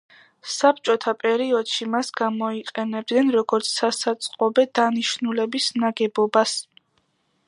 საბჭოთა 0.51 1.11
პერიოდში 1.23 1.87
მას 1.95 2.09
გამოიყენებდნენ 2.21 3.29
როგორც 3.37 3.69
სასაწყობე 3.73 4.65
დანიშნულების 4.81 5.69
ნაგებობას. 5.85 6.57